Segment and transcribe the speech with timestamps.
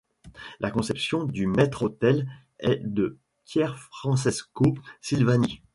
[0.59, 2.27] La conception du maître-autel
[2.59, 5.61] est de Pier Francesco Silvani.